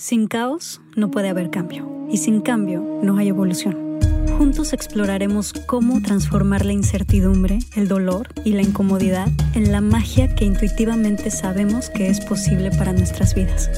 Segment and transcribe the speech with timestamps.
[0.00, 3.98] Sin caos no puede haber cambio y sin cambio no hay evolución.
[4.38, 10.44] Juntos exploraremos cómo transformar la incertidumbre, el dolor y la incomodidad en la magia que
[10.44, 13.68] intuitivamente sabemos que es posible para nuestras vidas.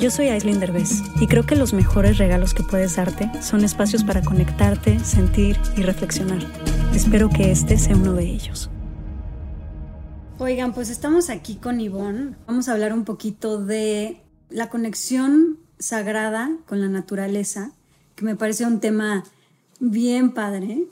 [0.00, 4.04] Yo soy Aislinn Derbez y creo que los mejores regalos que puedes darte son espacios
[4.04, 6.46] para conectarte, sentir y reflexionar.
[6.94, 8.70] Espero que este sea uno de ellos.
[10.38, 12.36] Oigan, pues estamos aquí con Ivonne.
[12.46, 14.20] Vamos a hablar un poquito de
[14.50, 17.72] la conexión sagrada con la naturaleza,
[18.14, 19.22] que me parece un tema
[19.80, 20.86] bien padre,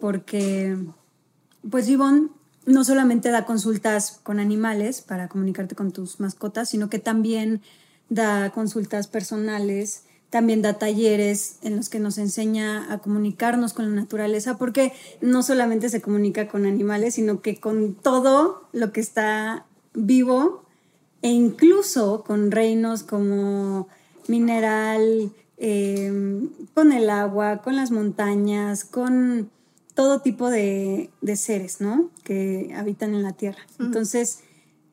[0.00, 0.74] porque
[1.70, 2.30] pues Ivonne
[2.64, 7.60] no solamente da consultas con animales para comunicarte con tus mascotas, sino que también
[8.08, 14.00] da consultas personales, también da talleres en los que nos enseña a comunicarnos con la
[14.00, 19.66] naturaleza, porque no solamente se comunica con animales, sino que con todo lo que está
[19.92, 20.64] vivo
[21.20, 23.88] e incluso con reinos como
[24.28, 29.50] mineral, em, con el agua, con las montañas, con
[29.94, 32.10] todo tipo de, seres, ¿no?
[32.22, 33.58] Que habitan en la Tierra.
[33.80, 34.44] Entonces,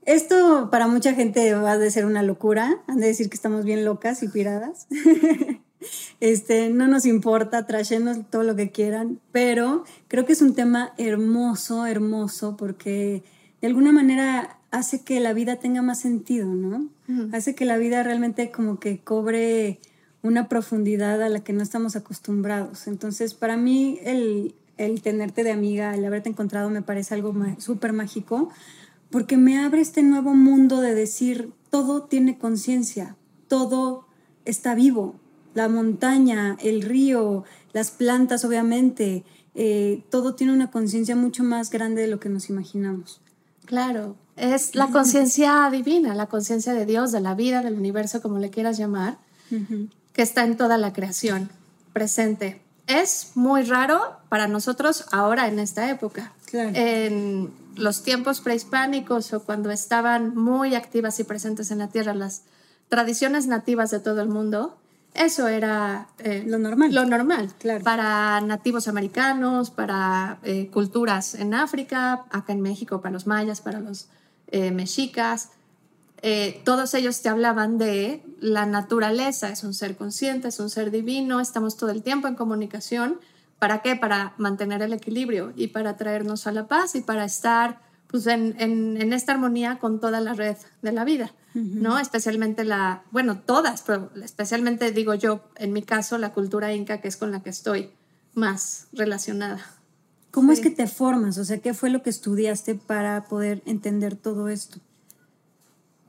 [0.06, 3.86] esto para mucha gente va a ser una locura, han de decir que estamos bien
[3.86, 4.88] locas y piradas.
[6.20, 10.94] este, no nos importa, trashenos todo lo que quieran, pero creo que es un tema
[10.98, 13.24] hermoso, hermoso, porque
[13.62, 16.90] de alguna manera hace que la vida tenga más sentido, ¿no?
[17.32, 19.80] Hace que la vida realmente como que cobre
[20.22, 22.88] una profundidad a la que no estamos acostumbrados.
[22.88, 24.54] Entonces, para mí, el,
[25.02, 28.50] tenerte de amiga, el haberte encontrado, me parece algo súper mágico,
[29.12, 33.16] porque me abre este nuevo mundo de decir, todo tiene conciencia,
[33.48, 34.08] todo
[34.44, 35.16] está vivo.
[35.54, 42.02] La montaña, el río, las plantas, obviamente, eh, todo tiene una conciencia mucho más grande
[42.02, 43.22] de lo que nos imaginamos.
[43.66, 48.40] Claro, es la conciencia divina, la conciencia de Dios, de la vida, del universo, como
[48.40, 49.18] le quieras llamar,
[50.14, 51.50] que está en toda la creación
[51.94, 52.62] presente.
[52.88, 56.34] Es muy raro para nosotros ahora en esta época.
[56.52, 62.44] En los tiempos prehispánicos o cuando estaban muy activas y presentes en la tierra las
[62.90, 64.78] tradiciones nativas de todo el mundo,
[65.14, 66.94] eso era eh, lo normal.
[66.94, 67.50] Lo normal.
[67.84, 73.80] Para nativos americanos, para eh, culturas en África, acá en México, para los mayas, para
[73.80, 74.10] los
[74.56, 75.50] eh, mexicas,
[76.22, 80.92] eh, todos ellos te hablaban de la naturaleza, es un ser consciente, es un ser
[80.92, 83.20] divino, estamos todo el tiempo en comunicación.
[83.60, 83.98] ¿Para qué?
[83.98, 88.56] Para mantener el equilibrio y para traernos a la paz y para estar pues, en,
[88.58, 92.00] en, esta armonía con toda la red de la vida, ¿no?
[92.00, 97.10] Especialmente la, bueno, todas, pero especialmente digo yo, en mi caso, la cultura inca, que
[97.10, 97.92] es con la que estoy
[98.34, 99.66] más relacionada.
[100.36, 101.38] ¿Cómo es que te formas?
[101.38, 104.80] O sea, ¿qué fue lo que estudiaste para poder entender todo esto?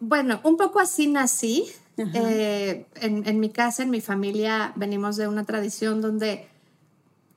[0.01, 1.65] Bueno, un poco así nací.
[1.97, 6.49] Eh, en, mi casa, en mi familia, venimos de una tradición donde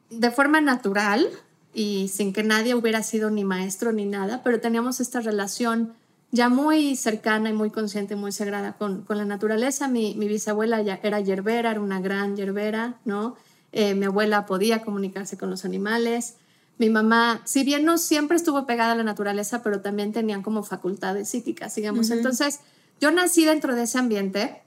[0.09, 1.29] de forma natural
[1.75, 5.94] y sin que nadie hubiera sido ni maestro ni nada, pero teníamos esta relación
[6.31, 9.88] ya muy cercana y muy consciente, muy sagrada con, la naturaleza.
[9.88, 13.35] Mi, bisabuela ya era yerbera, era una gran yerbera, ¿no?
[13.73, 16.38] Eh, mi abuela podía comunicarse con los animales
[16.79, 20.63] mi mamá, si bien no siempre estuvo pegada a la naturaleza, pero también tenían como
[20.63, 22.09] facultades psíquicas, digamos.
[22.09, 22.62] Entonces,
[23.01, 24.63] yo nací dentro de ese ambiente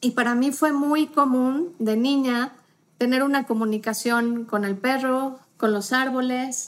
[0.00, 2.54] y para mí fue muy común de niña
[2.96, 6.66] tener una comunicación con el perro, con los árboles,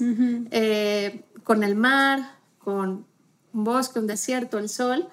[0.51, 3.07] eh, con el mar, con
[3.55, 5.09] un bosque, un desierto, el sol.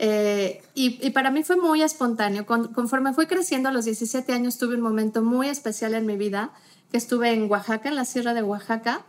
[0.00, 2.44] Eh, y, para mí fue muy espontáneo.
[2.44, 6.50] conforme fui creciendo a los 17 años tuve un momento muy especial en mi vida,
[6.90, 9.04] que estuve en Oaxaca, en la sierra de Oaxaca,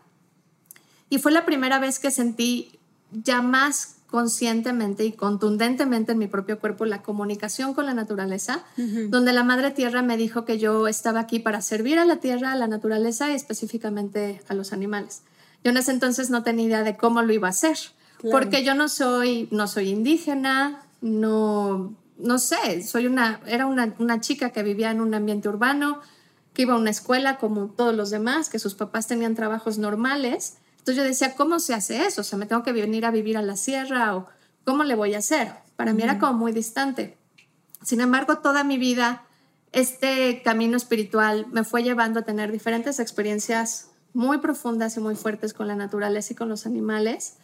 [1.09, 2.79] y fue la primera vez que sentí
[3.11, 8.63] ya más conscientemente y contundentemente en mi propio cuerpo la comunicación con la naturaleza,
[9.09, 12.51] donde la Madre Tierra me dijo que yo estaba aquí para servir a la Tierra,
[12.51, 15.23] a la naturaleza y específicamente a los animales.
[15.63, 17.75] Yo en ese entonces no tenía idea de cómo lo iba a hacer,
[18.29, 24.21] porque yo no soy, no soy indígena, no, no sé, soy una, era una, una
[24.21, 26.01] chica que vivía en un ambiente urbano,
[26.53, 30.57] que iba a una escuela como todos los demás, que sus papás tenían trabajos normales
[30.83, 32.19] entonces yo decía, ¿cómo se hace eso?
[32.19, 34.27] O sea, me tengo que venir a vivir a la sierra o
[34.65, 35.53] ¿cómo le voy a hacer?
[35.77, 37.17] Para mí era como muy distante.
[37.81, 39.23] Sin embargo, toda mi vida,
[39.71, 45.53] este camino espiritual me fue llevando a tener diferentes experiencias muy profundas y muy fuertes
[45.53, 47.37] con la naturaleza y con los animales,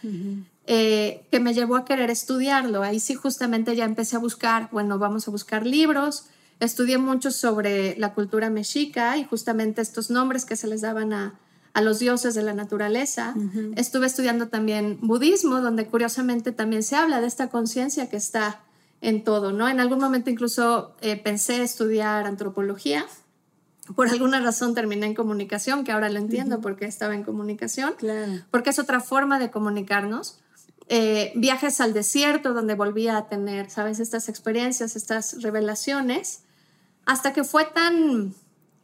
[0.68, 2.84] eh, que me llevó a querer estudiarlo.
[2.84, 6.26] Ahí sí justamente ya empecé a buscar, bueno, vamos a buscar libros.
[6.60, 11.40] Estudié mucho sobre la cultura mexica y justamente estos nombres que se les daban a,
[11.74, 13.34] a los dioses de la naturaleza.
[13.76, 18.62] Estuve estudiando también budismo, donde curiosamente también se habla de esta conciencia que está
[19.02, 19.70] en todo, ¿no?
[19.70, 23.06] En algún momento incluso eh, pensé estudiar antropología.
[23.96, 27.96] Por alguna razón terminé en comunicación, que ahora lo entiendo porque estaba en comunicación,
[28.52, 30.40] porque es otra forma de comunicarnos.
[30.92, 34.00] Eh, viajes al desierto, donde volvía a tener, ¿sabes?
[34.00, 36.42] Estas experiencias, estas revelaciones,
[37.06, 38.34] hasta que fue tan,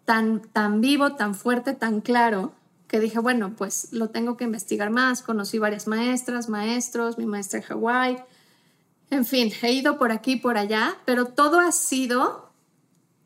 [0.06, 2.54] tan, tan vivo, tan fuerte, tan claro,
[2.88, 5.22] que dije, bueno, pues lo tengo que investigar más.
[5.22, 8.18] Conocí varias maestras, maestros, mi maestra en Hawái.
[9.10, 12.52] En fin, he ido por aquí y por allá, pero todo ha sido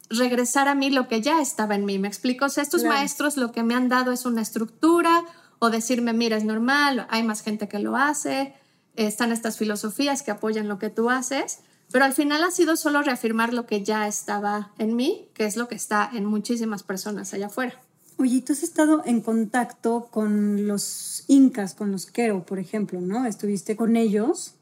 [0.10, 2.00] regresar a mí lo que ya estaba en mí.
[2.00, 2.46] ¿Me explico?
[2.46, 5.24] O sea, estos maestros lo que me han dado es una estructura
[5.60, 8.56] o decirme, mira, es normal, hay más gente que lo hace,
[8.96, 11.60] están estas filosofías que apoyan lo que tú haces,
[11.92, 15.58] pero al final ha sido solo reafirmar lo que ya estaba en mí, que es
[15.58, 17.80] lo que está en muchísimas personas allá afuera.
[18.22, 23.26] Oye, tú has estado en contacto con los incas, con los quero, por ejemplo, ¿no?
[23.26, 24.56] Estuviste con ellos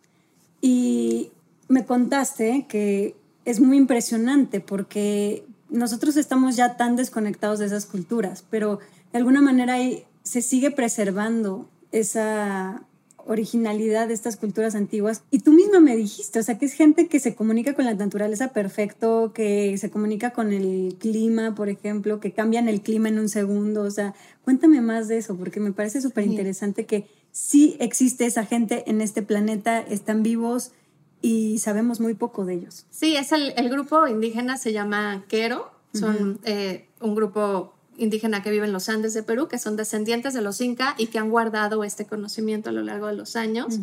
[0.62, 1.32] y
[1.68, 3.16] me contaste que
[3.46, 8.78] es muy impresionante porque nosotros estamos ya tan desconectados de esas culturas, pero
[9.12, 9.78] de alguna manera
[10.22, 12.84] se sigue preservando esa
[13.28, 15.24] originalidad de estas culturas antiguas.
[15.32, 17.94] Y tú misma me dijiste, o sea, que es gente que se comunica con la
[17.94, 23.20] naturaleza perfecto, que se comunica con el clima, por ejemplo, que cambian el clima en
[23.20, 23.84] un segundo.
[23.84, 28.46] O sea, cuéntame más de eso, porque me parece súper interesante que sí existe esa
[28.46, 30.72] gente en este planeta, están vivos
[31.22, 32.86] y sabemos muy poco de ellos.
[32.90, 38.66] Sí, es el, grupo indígena, se llama Quero, son eh, un grupo indígena que vive
[38.66, 41.84] en los Andes de Perú, que son descendientes de los Inca y que han guardado
[41.84, 43.80] este conocimiento a lo largo de los años.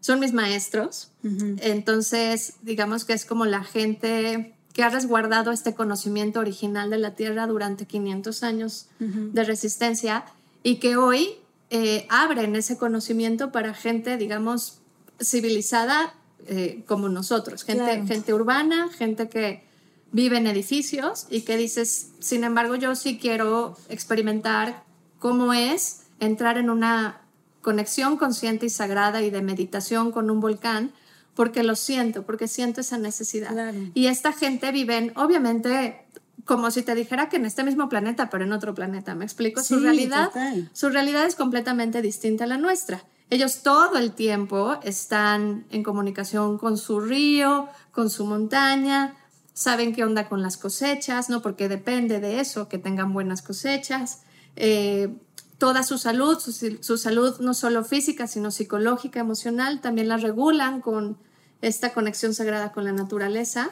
[0.00, 1.10] Son mis maestros.
[1.22, 7.14] Entonces, digamos que es como la gente que ha resguardado este conocimiento original de la
[7.14, 10.24] Tierra durante 500 años de resistencia
[10.62, 11.30] y que hoy
[11.70, 14.78] eh, abren ese conocimiento para gente, digamos,
[15.20, 16.14] civilizada
[16.46, 19.67] eh, como nosotros, gente, gente urbana, gente que
[20.12, 24.84] vive en edificios y que dices, sin embargo, yo sí quiero experimentar
[25.18, 27.22] cómo es entrar en una
[27.60, 30.92] conexión consciente y sagrada y de meditación con un volcán,
[31.34, 33.74] porque lo siento, porque siento esa necesidad.
[33.94, 36.06] Y esta gente vive, obviamente,
[36.44, 39.14] como si te dijera que en este mismo planeta, pero en otro planeta.
[39.14, 39.62] ¿Me explico?
[39.62, 40.30] su realidad,
[40.72, 43.04] su realidad es completamente distinta a la nuestra.
[43.30, 49.14] Ellos todo el tiempo están en comunicación con su río, con su montaña,
[49.58, 51.42] saben qué onda con las cosechas, ¿no?
[51.42, 54.20] Porque depende de eso, que tengan buenas cosechas.
[54.54, 55.12] Eh,
[55.58, 61.18] toda su salud, su, salud no solo física, sino psicológica, emocional, también la regulan con
[61.60, 63.70] esta conexión sagrada con la naturaleza.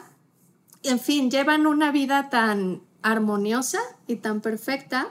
[0.83, 5.07] En fin, llevan una vida tan armoniosa y tan perfecta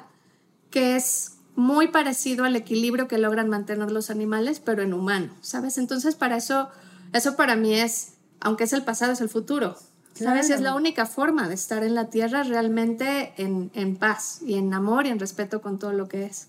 [0.69, 5.79] que es muy parecido al equilibrio que logran mantener los animales, pero en humano, ¿sabes?
[5.79, 6.69] Entonces, para eso,
[7.15, 9.79] eso para mí es, aunque es el pasado, es el futuro.
[10.25, 10.51] ¿Sabes?
[10.51, 14.73] Es la única forma de estar en la tierra realmente en, en, paz y en
[14.73, 16.49] amor y en respeto con todo lo que es.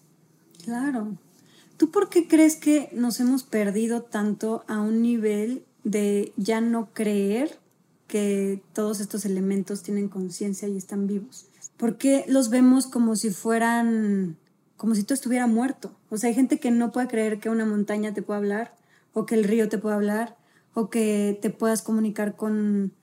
[0.64, 1.18] Claro.
[1.78, 6.90] ¿Tú por qué crees que nos hemos perdido tanto a un nivel de ya no
[6.94, 7.60] creer
[8.08, 11.48] que todos estos elementos tienen conciencia y están vivos?
[11.78, 14.38] ¿Por qué los vemos como si fueran,
[14.78, 15.92] como si todo estuviera muerto?
[16.10, 18.76] O sea, hay gente que no puede creer que una montaña te pueda hablar,
[19.14, 20.38] o que el río te pueda hablar,
[20.74, 22.94] o que te puedas comunicar con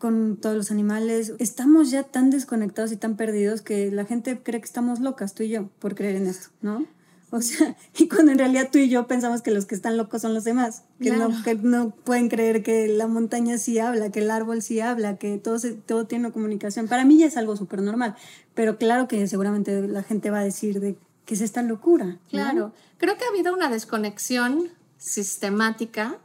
[0.00, 1.34] con todos los animales.
[1.38, 5.42] Estamos ya tan desconectados y tan perdidos que la gente cree que estamos locas, tú
[5.42, 6.86] y yo, por creer en esto, ¿no?
[7.30, 10.22] O sea, y cuando en realidad tú y yo pensamos que los que están locos
[10.22, 14.20] son los demás, que, no, que no pueden creer que la montaña sí habla, que
[14.20, 16.88] el árbol sí habla, que todo, todo tiene comunicación.
[16.88, 18.16] Para mí ya es algo súper normal,
[18.54, 20.96] pero claro que seguramente la gente va a decir de
[21.26, 22.18] que es esta locura.
[22.30, 26.18] Claro, creo que ha habido una desconexión sistemática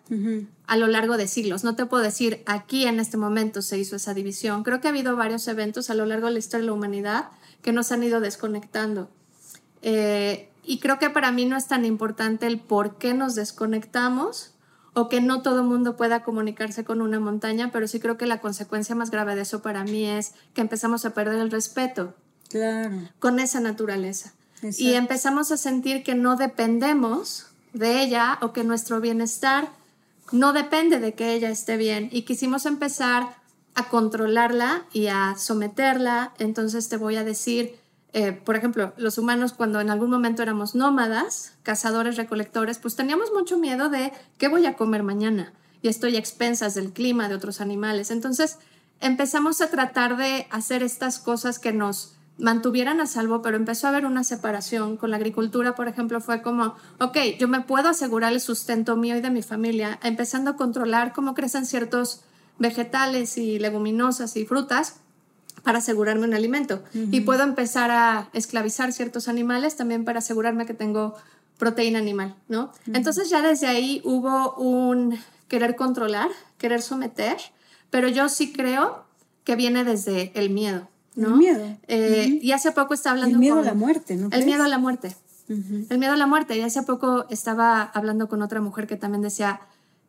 [0.67, 1.63] a lo largo de siglos.
[1.63, 4.63] No te puedo decir aquí en este momento se hizo esa división.
[4.63, 7.29] Creo que ha habido varios eventos a lo largo de la historia de la humanidad
[7.61, 9.09] que nos han ido desconectando.
[9.81, 14.51] Eh, y creo que para mí no es tan importante el por qué nos desconectamos
[14.93, 18.25] o que no todo el mundo pueda comunicarse con una montaña, pero sí creo que
[18.25, 22.13] la consecuencia más grave de eso para mí es que empezamos a perder el respeto
[23.19, 24.33] con esa naturaleza.
[24.77, 29.69] Y empezamos a sentir que no dependemos de ella o que nuestro bienestar
[30.31, 33.35] no depende de que ella esté bien y quisimos empezar
[33.75, 36.33] a controlarla y a someterla.
[36.39, 37.77] Entonces te voy a decir,
[38.13, 43.31] eh, por ejemplo, los humanos cuando en algún momento éramos nómadas, cazadores, recolectores, pues teníamos
[43.33, 47.35] mucho miedo de qué voy a comer mañana y estoy a expensas del clima, de
[47.35, 48.09] otros animales.
[48.09, 48.57] Entonces
[49.01, 53.91] empezamos a tratar de hacer estas cosas que nos mantuvieran a salvo, pero empezó a
[53.91, 54.97] haber una separación.
[54.97, 59.15] Con la agricultura, por ejemplo, fue como, ok, yo me puedo asegurar el sustento mío
[59.15, 62.21] y de mi familia, empezando a controlar cómo crecen ciertos
[62.57, 64.97] vegetales y leguminosas y frutas
[65.63, 66.83] para asegurarme un alimento.
[66.93, 71.15] Y puedo empezar a esclavizar ciertos animales también para asegurarme que tengo
[71.57, 72.71] proteína animal, ¿no?
[72.93, 77.37] Entonces ya desde ahí hubo un querer controlar, querer someter,
[77.89, 79.05] pero yo sí creo
[79.43, 81.29] que viene desde el miedo, ¿no?
[81.29, 81.77] El miedo.
[81.87, 84.25] Eh, y hace poco estaba hablando El miedo con- a la muerte, ¿no?
[84.25, 84.45] El crees?
[84.45, 85.15] miedo a la muerte.
[85.47, 86.57] El miedo a la muerte.
[86.57, 89.61] Y hace poco estaba hablando con otra mujer que también decía,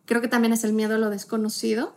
[0.06, 1.94] creo que también es el miedo a lo desconocido.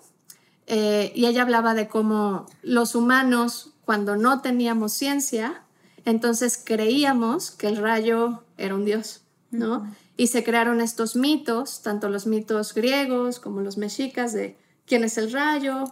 [0.67, 5.63] Eh, y ella hablaba de cómo los humanos, cuando no teníamos ciencia,
[6.05, 9.91] entonces creíamos que el rayo era un dios, ¿no?
[10.15, 15.17] Y se crearon estos mitos, tanto los mitos griegos como los mexicas, de quién es
[15.17, 15.85] el rayo,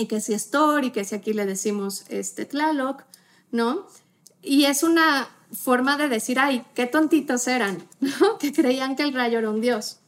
[0.00, 3.04] y que si es Thor, y que si aquí le decimos este Tlaloc,
[3.52, 3.86] ¿no?
[4.42, 8.38] Y es una forma de decir, ay, qué tontitos eran, ¿no?
[8.38, 9.98] Que creían que el rayo era un dios.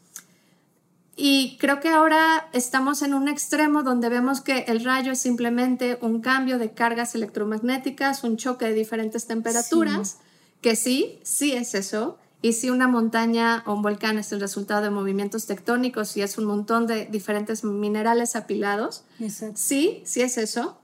[1.14, 5.98] Y creo que ahora estamos en un extremo donde vemos que el rayo es simplemente
[6.00, 10.18] un cambio de cargas electromagnéticas, un choque de diferentes temperaturas,
[10.62, 12.18] que sí, sí es eso.
[12.44, 16.36] Y si una montaña o un volcán es el resultado de movimientos tectónicos y es
[16.38, 19.54] un montón de diferentes minerales apilados, Exacto.
[19.56, 20.76] Sí, sí es eso,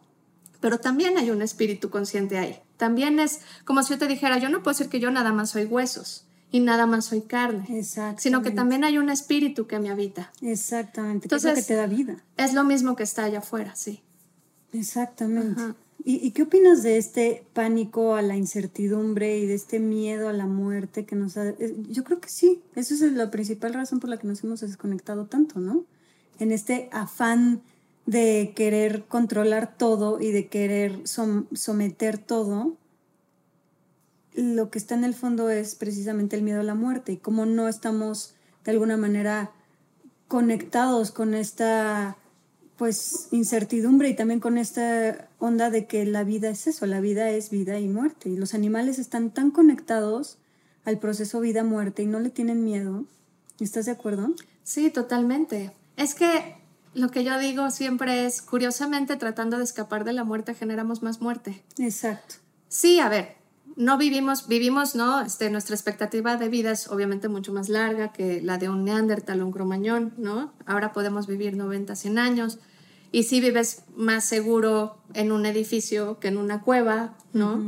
[0.61, 2.61] pero también hay un espíritu consciente ahí.
[2.77, 5.51] También es como si yo te dijera, yo no puedo decir que yo nada más
[5.51, 7.67] soy huesos y nada más soy carne,
[8.19, 10.33] sino que también hay un espíritu que me habita.
[10.41, 11.29] Exactamente.
[11.29, 12.23] que es lo que Entonces- te da vida.
[12.37, 14.01] Es lo mismo que está allá afuera, sí.
[14.73, 15.61] Exactamente.
[15.61, 15.75] Ajá.
[16.05, 20.47] ¿Y, qué opinas de este pánico a la incertidumbre y de este miedo a la
[20.47, 21.49] muerte que nos ha...
[21.51, 24.61] eh, Yo creo que sí, esa es la principal razón por la que nos hemos
[24.61, 25.85] desconectado tanto, ¿no?
[26.39, 27.63] En este afán
[28.07, 32.77] de querer controlar todo y de querer som- someter todo,
[34.35, 37.45] lo que está en el fondo es precisamente el miedo a la muerte y cómo
[37.45, 39.51] no estamos de alguna manera
[40.29, 42.17] conectados con esta
[42.79, 47.29] pues incertidumbre y también con esta onda de que la vida es eso, la vida
[47.31, 50.39] es vida y muerte y los animales están tan conectados
[50.85, 53.05] al proceso vida-muerte y no le tienen miedo.
[53.59, 54.33] ¿Estás de acuerdo?
[54.63, 55.73] Sí, totalmente.
[55.97, 56.57] Es que
[56.95, 61.21] lo que yo digo siempre es, curiosamente, tratando de escapar de la muerte, generamos más
[61.21, 61.63] muerte.
[61.79, 62.37] Exacto.
[62.69, 63.37] Sí, a ver,
[63.79, 65.21] no vivimos, vivimos, ¿no?
[65.21, 69.41] Este, nuestra expectativa de vida es obviamente mucho más larga que la de un neandertal
[69.41, 70.53] o un cromañón, ¿no?
[70.67, 72.59] Ahora podemos vivir 90, 100 años
[73.13, 77.65] y sí vives más seguro en un edificio que en una cueva, ¿no?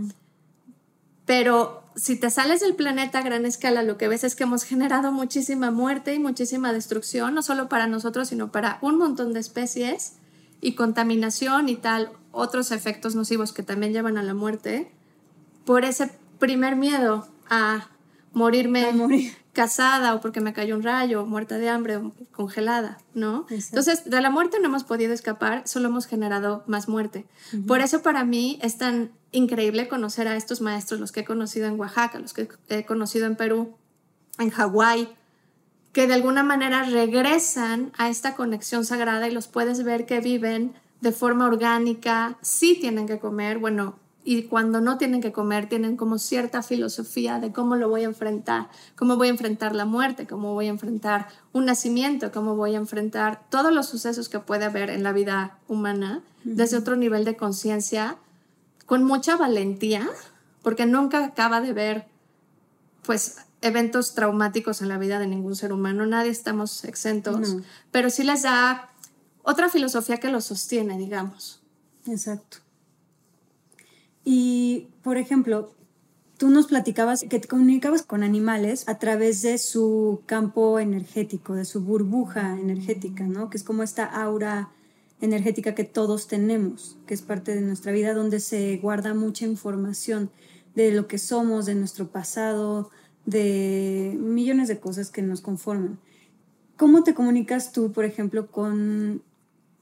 [1.26, 4.64] Pero si te sales del planeta a gran escala, lo que ves es que hemos
[4.64, 9.38] generado muchísima muerte y muchísima destrucción, no solo para nosotros, sino para un montón de
[9.38, 10.14] especies
[10.60, 14.90] y contaminación y tal, otros efectos nocivos que también llevan a la muerte,
[15.64, 17.88] por ese primer miedo a
[18.32, 19.32] morirme A morir.
[19.52, 23.46] casada o porque me cayó un rayo, muerta de hambre o congelada, ¿no?
[23.50, 23.80] Exacto.
[23.80, 27.26] Entonces, de la muerte no hemos podido escapar, solo hemos generado más muerte.
[27.66, 31.66] Por eso para mí es tan increíble conocer a estos maestros, los que he conocido
[31.66, 33.74] en Oaxaca, los que he conocido en Perú,
[34.38, 35.08] en Hawái,
[35.92, 40.72] que de alguna manera regresan a esta conexión sagrada y los puedes ver que viven
[41.00, 43.98] de forma orgánica, sí tienen que comer, bueno,
[44.32, 48.04] y cuando no tienen que comer, tienen como cierta filosofía de cómo lo voy a
[48.04, 52.75] enfrentar, cómo voy a enfrentar la muerte, cómo voy a enfrentar un nacimiento, cómo voy
[52.75, 57.25] a enfrentar todos los sucesos que puede haber en la vida humana desde otro nivel
[57.25, 58.18] de conciencia,
[58.87, 60.08] con mucha valentía,
[60.62, 62.06] porque nunca acaba de ver
[63.02, 67.62] pues eventos traumáticos en la vida de ningún ser humano, nadie estamos exentos, No.
[67.90, 68.90] pero sí les da
[69.42, 71.60] otra filosofía que los sostiene, digamos.
[72.06, 72.58] Exacto.
[74.24, 75.74] Y, por ejemplo,
[76.36, 81.64] tú nos platicabas que te comunicabas con animales a través de su campo energético, de
[81.64, 83.50] su burbuja energética, ¿no?
[83.50, 84.70] Que es como esta aura
[85.20, 90.30] energética que todos tenemos, que es parte de nuestra vida, donde se guarda mucha información
[90.74, 92.90] de lo que somos, de nuestro pasado,
[93.26, 95.98] de millones de cosas que nos conforman.
[96.76, 99.22] ¿Cómo te comunicas tú, por ejemplo, con,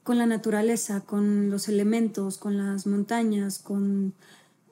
[0.09, 4.15] con la naturaleza, con los elementos, con las montañas, con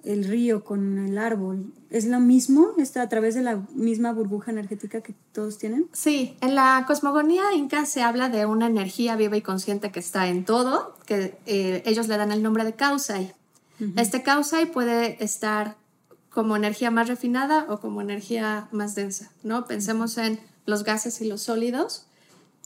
[0.03, 1.71] el río, con el árbol?
[1.91, 2.71] ¿Es lo mismo?
[2.79, 5.85] ¿Está a través de la misma burbuja energética que todos tienen?
[5.93, 10.27] Sí, en la cosmogonía inca se habla de una energía viva y consciente que está
[10.27, 13.31] en todo, que eh, ellos le dan el nombre de Kausai.
[13.95, 15.75] Este Kausai puede estar
[16.31, 19.67] como energía más refinada o como energía más densa, ¿no?
[19.67, 22.06] Pensemos en los gases y los sólidos.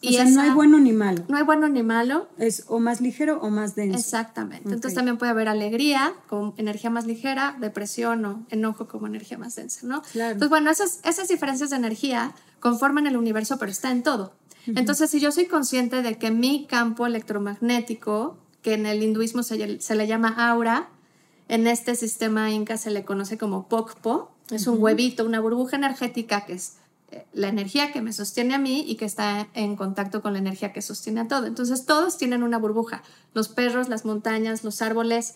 [0.04, 1.24] O sea, no hay bueno ni malo.
[1.28, 3.98] no hay bueno ni malo, Es o más ligero o más denso.
[3.98, 4.70] Exactamente.
[4.70, 9.56] Entonces también puede haber alegría como energía más ligera, depresión o enojo como energía más
[9.56, 10.02] densa, ¿no?
[10.02, 10.34] Claro.
[10.34, 14.34] Entonces, bueno, esas, esas diferencias de energía conforman el universo, pero está en todo.
[14.68, 19.82] Entonces, si yo soy consciente de que mi campo electromagnético, que en el hinduismo se,
[19.82, 20.90] se le llama aura,
[21.48, 26.46] en este sistema inca se le conoce como pokpo, es un huevito, una burbuja energética
[26.46, 26.78] que es
[27.34, 30.74] la energía que me sostiene a mí y que está en contacto con la energía
[30.74, 31.46] que sostiene a todo.
[31.46, 33.04] Entonces todos tienen una burbuja,
[33.34, 35.36] los perros, las montañas, los árboles,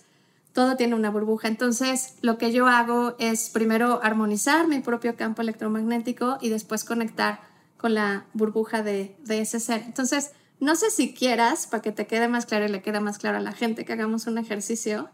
[0.53, 1.47] todo tiene una burbuja.
[1.47, 7.41] Entonces lo que yo hago es primero armonizar mi propio campo electromagnético y después conectar
[7.77, 9.83] con la burbuja de, de ese ser.
[9.85, 13.17] Entonces, no sé si quieras, para que te quede más claro y le quede más
[13.17, 15.09] claro a la gente, que hagamos un ejercicio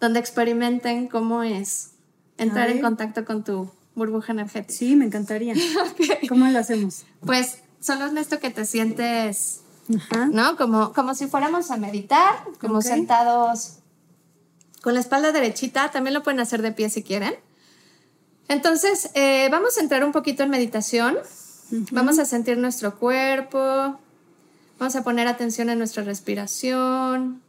[0.00, 1.92] donde experimenten cómo es
[2.38, 4.72] entrar en contacto con tu burbuja energética.
[4.72, 5.54] Sí, me encantaría.
[6.28, 7.04] ¿Cómo lo hacemos?
[7.24, 9.62] Pues solo es esto que te sientes,
[10.30, 10.56] ¿no?
[10.56, 13.78] Como, como si fuéramos a meditar, como sentados
[14.82, 15.90] con la espalda derechita.
[15.90, 17.34] También lo pueden hacer de pie si quieren.
[18.48, 21.18] Entonces, eh, vamos a entrar un poquito en meditación.
[21.90, 23.98] Vamos a sentir nuestro cuerpo.
[24.78, 27.42] Vamos a poner atención en nuestra respiración.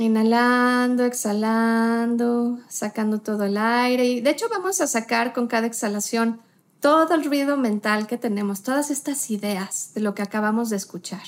[0.00, 4.06] Inhalando, exhalando, sacando todo el aire.
[4.06, 6.40] Y de hecho vamos a sacar con cada exhalación
[6.80, 11.22] todo el ruido mental que tenemos, todas estas ideas de lo que acabamos de escuchar.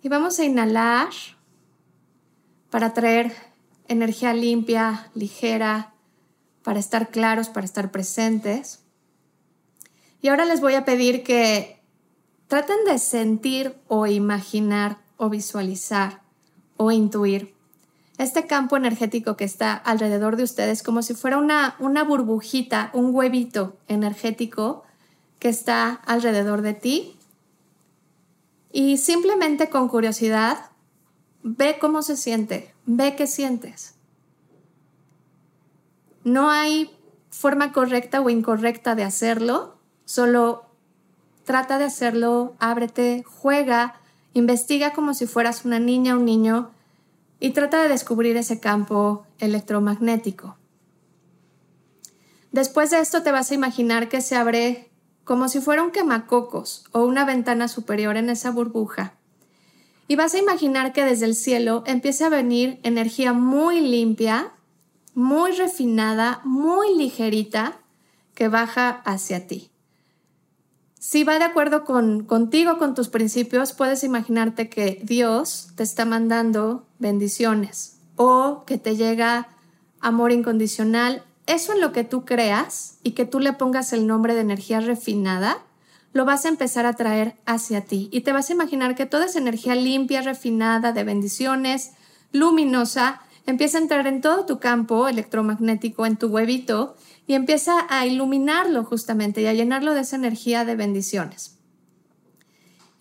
[0.00, 1.10] Y vamos a inhalar
[2.70, 3.32] para traer
[3.88, 5.92] energía limpia, ligera,
[6.62, 8.80] para estar claros, para estar presentes.
[10.22, 11.80] Y ahora les voy a pedir que
[12.46, 16.22] traten de sentir o imaginar o visualizar
[16.78, 17.54] o intuir
[18.16, 23.14] este campo energético que está alrededor de ustedes como si fuera una, una burbujita, un
[23.14, 24.84] huevito energético
[25.38, 27.16] que está alrededor de ti.
[28.72, 30.70] Y simplemente con curiosidad,
[31.42, 33.94] ve cómo se siente, ve qué sientes.
[36.24, 36.90] No hay
[37.30, 40.66] forma correcta o incorrecta de hacerlo, solo
[41.44, 44.00] trata de hacerlo, ábrete, juega,
[44.38, 46.70] Investiga como si fueras una niña o un niño
[47.40, 50.56] y trata de descubrir ese campo electromagnético.
[52.52, 54.92] Después de esto te vas a imaginar que se abre
[55.24, 59.14] como si fuera un quemacocos o una ventana superior en esa burbuja.
[60.06, 64.52] Y vas a imaginar que desde el cielo empieza a venir energía muy limpia,
[65.14, 67.80] muy refinada, muy ligerita,
[68.36, 69.72] que baja hacia ti.
[70.98, 76.04] Si va de acuerdo con, contigo, con tus principios, puedes imaginarte que Dios te está
[76.04, 79.48] mandando bendiciones o que te llega
[80.00, 81.22] amor incondicional.
[81.46, 84.80] Eso en lo que tú creas y que tú le pongas el nombre de energía
[84.80, 85.58] refinada,
[86.12, 89.26] lo vas a empezar a traer hacia ti y te vas a imaginar que toda
[89.26, 91.92] esa energía limpia, refinada, de bendiciones,
[92.32, 96.96] luminosa, empieza a entrar en todo tu campo electromagnético, en tu huevito,
[97.28, 101.58] y empieza a iluminarlo justamente y a llenarlo de esa energía de bendiciones.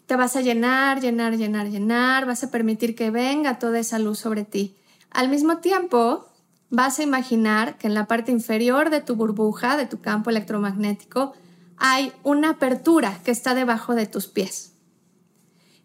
[0.05, 4.19] Te vas a llenar, llenar, llenar, llenar, vas a permitir que venga toda esa luz
[4.19, 4.75] sobre ti.
[5.11, 6.27] Al mismo tiempo,
[6.69, 11.31] vas a imaginar que en la parte inferior de tu burbuja, de tu campo electromagnético,
[11.77, 14.73] hay una apertura que está debajo de tus pies.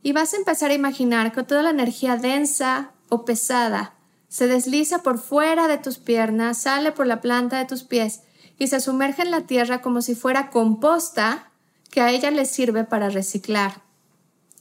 [0.02, 3.94] Y vas a empezar a imaginar que toda la energía densa o pesada
[4.26, 8.22] se desliza por fuera de tus piernas, sale por la planta de tus pies
[8.62, 11.50] y se sumerge en la tierra como si fuera composta
[11.90, 13.82] que a ella le sirve para reciclar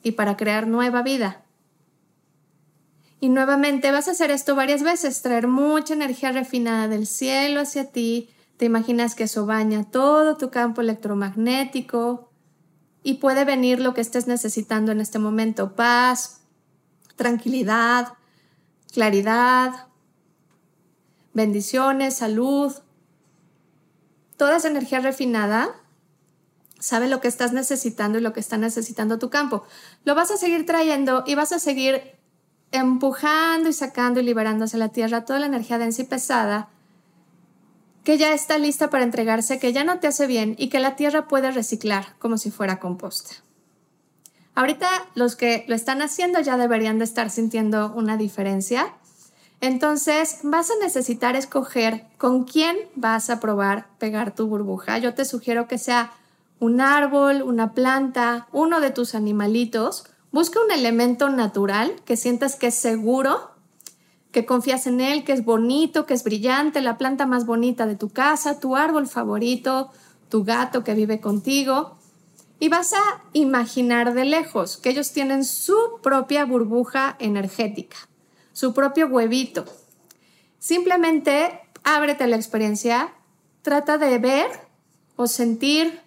[0.01, 1.43] y para crear nueva vida.
[3.19, 7.91] Y nuevamente vas a hacer esto varias veces, traer mucha energía refinada del cielo hacia
[7.91, 12.31] ti, te imaginas que eso baña todo tu campo electromagnético
[13.03, 16.41] y puede venir lo que estés necesitando en este momento, paz,
[17.17, 18.13] tranquilidad,
[18.91, 19.89] claridad,
[21.35, 22.73] bendiciones, salud,
[24.41, 25.69] toda esa energía refinada
[26.79, 29.63] sabe lo que estás necesitando y lo que está necesitando tu campo.
[30.03, 32.01] Lo vas a seguir trayendo y vas a seguir
[32.71, 36.69] empujando y sacando y liberando hacia la tierra toda la energía densa y pesada
[38.03, 40.95] que ya está lista para entregarse, que ya no te hace bien y que la
[40.95, 43.35] tierra puede reciclar como si fuera composta.
[44.55, 48.91] Ahorita los que lo están haciendo ya deberían de estar sintiendo una diferencia
[49.61, 54.97] entonces vas a necesitar escoger con quién vas a probar pegar tu burbuja.
[54.97, 56.11] Yo te sugiero que sea
[56.59, 60.05] un árbol, una planta, uno de tus animalitos.
[60.31, 63.51] Busca un elemento natural que sientas que es seguro,
[64.31, 67.95] que confías en él, que es bonito, que es brillante, la planta más bonita de
[67.95, 69.91] tu casa, tu árbol favorito,
[70.29, 71.97] tu gato que vive contigo.
[72.59, 77.97] Y vas a imaginar de lejos que ellos tienen su propia burbuja energética
[78.61, 79.65] su propio huevito.
[80.59, 83.11] Simplemente ábrete la experiencia,
[83.63, 84.45] trata de ver
[85.15, 85.99] o sentir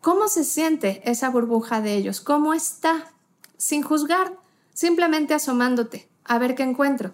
[0.00, 3.12] cómo se siente esa burbuja de ellos, cómo está,
[3.58, 4.32] sin juzgar,
[4.72, 7.12] simplemente asomándote a ver qué encuentro.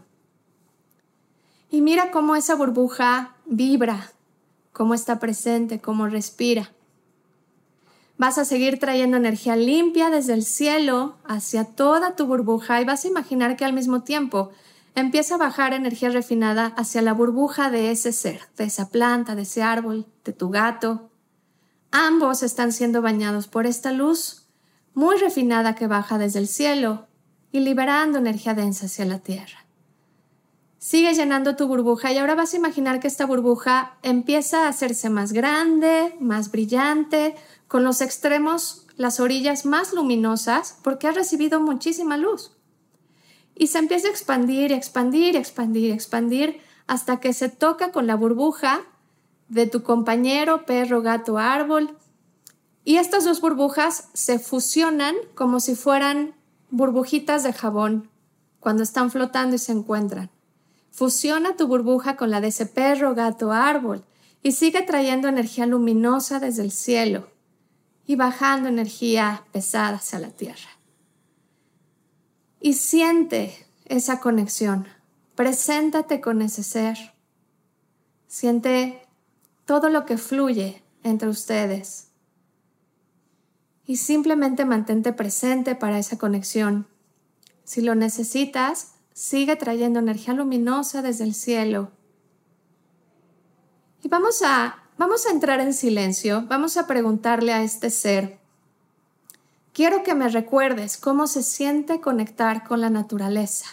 [1.69, 4.13] Y mira cómo esa burbuja vibra,
[4.73, 6.71] cómo está presente, cómo respira.
[8.19, 13.05] Vas a seguir trayendo energía limpia desde el cielo hacia toda tu burbuja y vas
[13.05, 14.51] a imaginar que al mismo tiempo
[14.95, 19.43] empieza a bajar energía refinada hacia la burbuja de ese ser, de esa planta, de
[19.43, 21.11] ese árbol, de tu gato.
[21.91, 24.47] Ambos están siendo bañados por esta luz
[24.95, 27.07] muy refinada que baja desde el cielo
[27.51, 29.62] y liberando energía densa hacia la tierra.
[30.83, 35.11] Sigue llenando tu burbuja y ahora vas a imaginar que esta burbuja empieza a hacerse
[35.11, 37.37] más grande, más brillante,
[37.69, 42.51] con los extremos, las orillas más luminosas, porque ha recibido muchísima luz.
[43.55, 48.81] Y se empieza a expandir, expandir, expandir, expandir, hasta que se toca con la burbuja
[49.49, 51.97] de tu compañero, perro, gato, árbol.
[52.83, 56.35] Y estas dos burbujas se fusionan como si fueran
[56.71, 58.11] burbujitas de jabón
[58.59, 60.29] cuando están flotando y se encuentran.
[60.93, 64.05] Fusiona tu burbuja con la de ese perro, gato, árbol
[64.43, 67.29] y sigue trayendo energía luminosa desde el cielo
[68.07, 70.69] y bajando energía pesada hacia la tierra.
[72.61, 74.87] Y siente esa conexión.
[75.35, 76.99] Preséntate con ese ser.
[78.27, 79.01] Siente
[79.65, 82.09] todo lo que fluye entre ustedes.
[83.87, 86.87] Y simplemente mantente presente para esa conexión.
[87.65, 91.91] Si lo necesitas, sigue trayendo energía luminosa desde el cielo.
[94.03, 98.39] Y vamos a, vamos a entrar en silencio, vamos a preguntarle a este ser,
[99.73, 103.67] quiero que me recuerdes cómo se siente conectar con la naturaleza.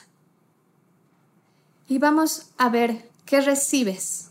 [1.87, 4.28] Y vamos a ver qué recibes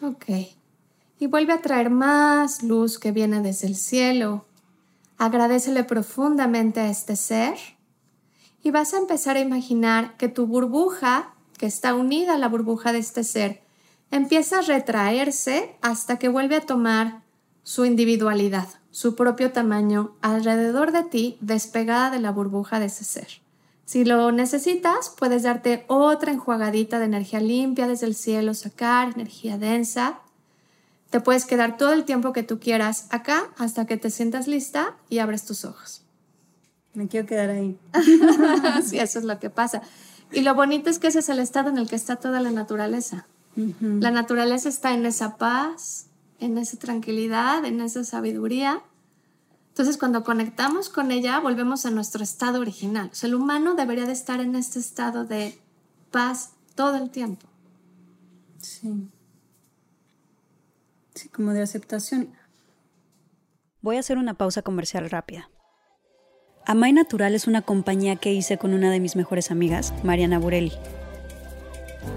[0.00, 0.26] Ok.
[1.18, 4.44] Y vuelve a traer más luz que viene desde el cielo.
[5.16, 7.56] Agradecele profundamente a este ser.
[8.62, 12.92] Y vas a empezar a imaginar que tu burbuja, que está unida a la burbuja
[12.92, 13.62] de este ser,
[14.10, 17.22] empieza a retraerse hasta que vuelve a tomar
[17.62, 23.28] su individualidad, su propio tamaño alrededor de ti, despegada de la burbuja de ese ser.
[23.88, 29.56] Si lo necesitas, puedes darte otra enjuagadita de energía limpia desde el cielo, sacar energía
[29.56, 30.18] densa.
[31.08, 34.94] Te puedes quedar todo el tiempo que tú quieras acá hasta que te sientas lista
[35.08, 36.02] y abres tus ojos.
[36.92, 37.78] Me quiero quedar ahí.
[38.84, 39.80] sí, eso es lo que pasa.
[40.32, 42.50] Y lo bonito es que ese es el estado en el que está toda la
[42.50, 43.26] naturaleza.
[43.80, 46.08] La naturaleza está en esa paz,
[46.40, 48.82] en esa tranquilidad, en esa sabiduría
[49.78, 53.10] entonces, cuando conectamos con ella, volvemos a nuestro estado original.
[53.12, 55.56] O sea, el humano debería de estar en este estado de
[56.10, 57.46] paz todo el tiempo.
[58.60, 59.08] Sí.
[61.14, 62.34] Sí, como de aceptación.
[63.80, 65.48] Voy a hacer una pausa comercial rápida.
[66.66, 70.72] Amay Natural es una compañía que hice con una de mis mejores amigas, Mariana Burelli.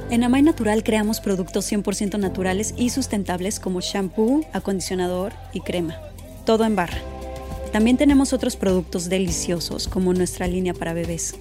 [0.10, 5.95] En Amay Natural creamos productos 100% naturales y sustentables como shampoo, acondicionador y crema.
[6.43, 7.11] Todo en barra.
[7.71, 11.36] También tenemos otros productos deliciosos como nuestra línea para bebés.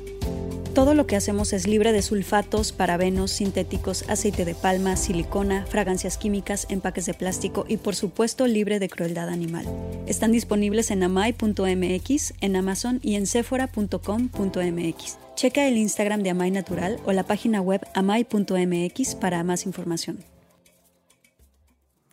[0.75, 6.17] Todo lo que hacemos es libre de sulfatos, parabenos, sintéticos, aceite de palma, silicona, fragancias
[6.17, 9.67] químicas, empaques de plástico y por supuesto libre de crueldad animal.
[10.07, 15.19] Están disponibles en amai.mx, en Amazon y en sephora.com.mx.
[15.35, 20.25] Checa el Instagram de Amai Natural o la página web amai.mx para más información.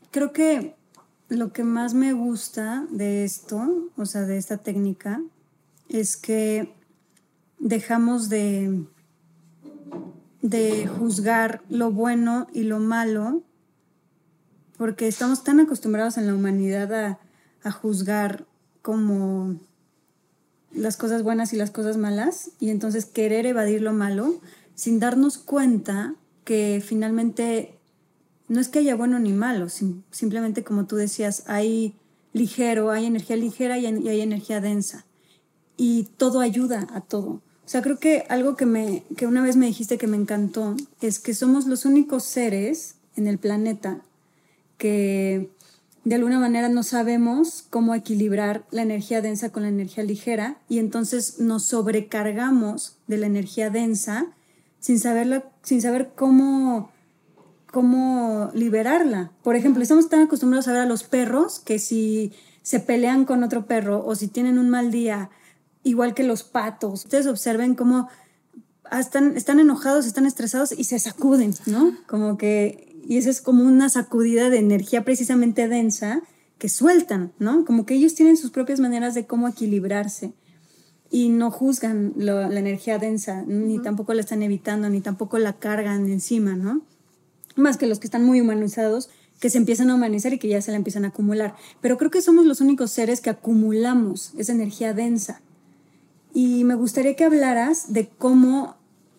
[0.10, 0.74] Creo que
[1.30, 5.22] lo que más me gusta de esto, o sea, de esta técnica,
[5.90, 6.74] es que
[7.60, 8.86] dejamos de,
[10.42, 13.44] de juzgar lo bueno y lo malo,
[14.78, 17.20] porque estamos tan acostumbrados en la humanidad a,
[17.64, 18.46] a juzgar
[18.82, 19.60] como
[20.72, 24.40] las cosas buenas y las cosas malas, y entonces querer evadir lo malo
[24.76, 27.77] sin darnos cuenta que finalmente
[28.48, 31.96] no es que haya bueno ni malo, simplemente como tú decías, hay
[32.34, 35.06] ligero, hay energía ligera y hay, energía densa.
[35.76, 37.28] Y todo ayuda a todo.
[37.28, 40.76] O sea, creo que algo que, me, que una vez me dijiste que me encantó
[41.02, 44.02] es que somos los únicos seres en el planeta
[44.78, 45.50] que
[46.06, 50.80] de alguna manera no sabemos cómo equilibrar la energía densa con la energía ligera y
[50.80, 54.28] entonces nos sobrecargamos de la energía densa
[54.80, 55.00] sin,
[55.64, 56.92] sin saber cómo,
[57.78, 59.32] cómo liberarla.
[59.44, 63.44] Por ejemplo, estamos tan acostumbrados a ver a los perros que si se pelean con
[63.44, 65.30] otro perro o si tienen un mal día,
[65.84, 68.10] igual que los patos, ustedes observen cómo
[68.92, 71.96] están, están enojados, están estresados y se sacuden, ¿no?
[72.08, 76.24] Como que, y eso es como una sacudida de energía precisamente densa
[76.58, 77.64] que sueltan, ¿no?
[77.64, 80.34] Como que ellos tienen sus propias maneras de cómo equilibrarse
[81.12, 86.08] y no juzgan la energía densa, ni tampoco la están evitando, ni tampoco la cargan
[86.08, 86.82] encima, ¿no?
[87.58, 89.10] Más que los que están muy humanizados,
[89.42, 91.56] que se empiezan a humanizar y que ya se la empiezan a acumular.
[91.82, 95.42] Pero creo que somos los únicos seres que acumulamos esa energía densa.
[96.34, 98.78] Y me gustaría que hablaras de cómo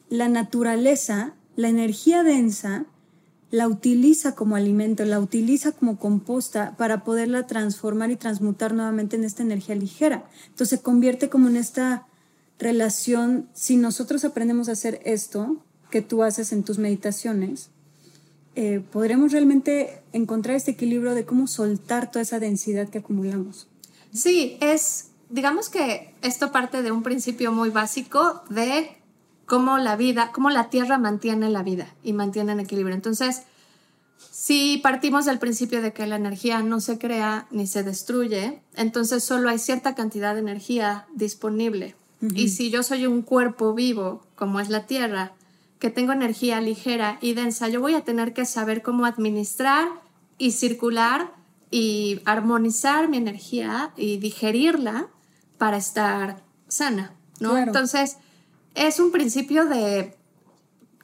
[0.09, 2.87] la naturaleza, la energía densa,
[3.51, 9.25] la utiliza como alimento, la utiliza como composta para poderla transformar y transmutar nuevamente en
[9.25, 10.29] esta energía ligera.
[10.49, 12.07] Entonces se convierte como en esta
[12.59, 15.57] relación, si nosotros aprendemos a hacer esto
[15.91, 17.71] que tú haces en tus meditaciones,
[18.61, 23.69] eh, podremos realmente encontrar este equilibrio de cómo soltar toda esa densidad que acumulamos.
[24.13, 28.97] Sí, es, digamos que esto parte de un principio muy básico de
[29.47, 32.97] cómo la vida, cómo la tierra mantiene la vida y mantiene en equilibrio.
[32.97, 33.43] Entonces,
[34.33, 39.23] si partimos del principio de que la energía no se crea ni se destruye, entonces
[39.23, 41.95] solo hay cierta cantidad de energía disponible.
[42.35, 45.35] Y si yo soy un cuerpo vivo, como es la tierra,
[45.79, 49.89] que tengo energía ligera y densa, yo voy a tener que saber cómo administrar
[50.37, 51.33] y circular
[51.71, 55.09] y armonizar mi energía y digerirla
[55.59, 57.59] para estar sana, ¿no?
[57.59, 58.17] Entonces,
[58.75, 60.17] es un principio de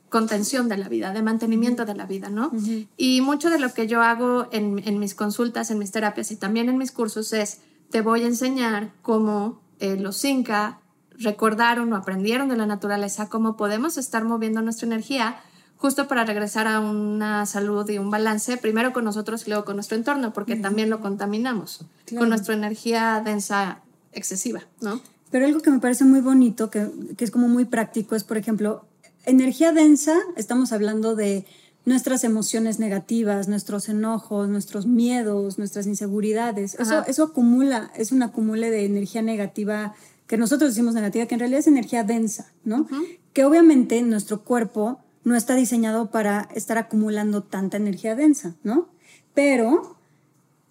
[0.08, 2.52] contención de la vida, de mantenimiento de la vida, ¿no?
[2.96, 6.68] Y mucho de lo que yo hago en, mis consultas, en mis terapias y también
[6.68, 7.58] en mis cursos es,
[7.90, 10.80] te voy a enseñar cómo eh, los Inca
[11.18, 15.36] recordaron o aprendieron de la naturaleza, cómo podemos estar moviendo nuestra energía
[15.76, 19.76] justo para regresar a una salud y un balance, primero con nosotros y luego con
[19.76, 21.84] nuestro entorno, porque también lo contaminamos
[22.16, 23.80] con nuestra energía densa
[24.12, 25.00] excesiva, ¿no?
[25.30, 28.86] Pero algo que me parece muy bonito, que, es como muy práctico, es, por ejemplo,
[29.26, 31.44] energía densa, estamos hablando de
[31.84, 36.76] nuestras emociones negativas, nuestros enojos, nuestros miedos, nuestras inseguridades.
[36.78, 39.94] Eso, eso acumula, es un acumule de energía negativa
[40.26, 42.86] que nosotros decimos negativa, que en realidad es energía densa, ¿no?
[43.32, 48.88] Que obviamente nuestro cuerpo no está diseñado para estar acumulando tanta energía densa, ¿no?
[49.34, 49.96] Pero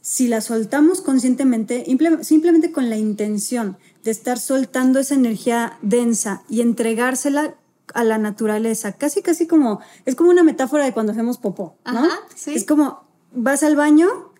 [0.02, 1.86] si la soltamos conscientemente,
[2.22, 7.56] simplemente con la intención de estar soltando esa energía densa y entregársela
[7.94, 12.08] a la naturaleza, casi casi como, es como una metáfora de cuando hacemos popó, ¿no?
[12.48, 14.33] Es como vas al baño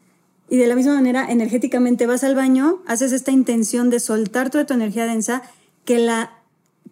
[0.50, 4.66] y de la misma manera energéticamente vas al baño, haces esta intención de soltar toda
[4.66, 5.44] tu energía densa,
[5.86, 6.34] que la,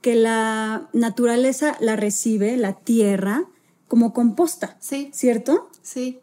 [0.01, 3.45] que la naturaleza la recibe, la tierra,
[3.87, 5.09] como composta, sí.
[5.13, 5.69] ¿cierto?
[5.81, 6.19] Sí.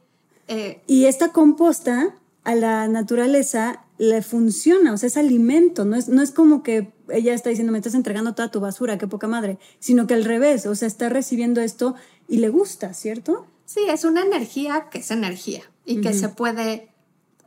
[0.49, 2.15] Eh, y esta composta
[2.45, 6.93] a la naturaleza le funciona, o sea, es alimento, no es, no es como que
[7.11, 10.25] ella está diciendo, me estás entregando toda tu basura, qué poca madre, sino que al
[10.25, 11.95] revés, o sea, está recibiendo esto
[12.29, 13.47] y le gusta, ¿cierto?
[13.67, 16.89] Sí, es una energía que es energía y que se puede,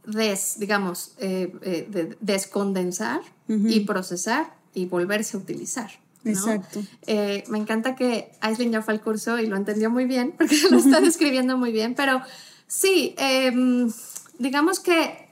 [0.05, 5.91] des, digamos, eh, eh, descondensar y procesar y volverse a utilizar.
[6.23, 6.81] Exacto.
[7.07, 10.55] Eh, me encanta que Aislinn ya fue al curso y lo entendió muy bien, porque
[10.69, 12.21] lo está describiendo muy bien, pero
[12.67, 13.91] sí, em,
[14.39, 15.29] digamos que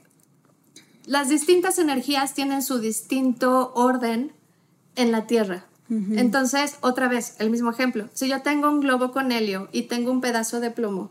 [1.06, 4.34] las distintas energías tienen su distinto orden
[4.96, 5.66] en la Tierra.
[5.90, 8.10] Entonces, otra vez, el mismo ejemplo.
[8.14, 11.10] Si yo tengo un globo con helio y tengo un pedazo de plomo